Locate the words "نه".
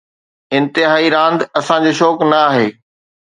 2.31-2.37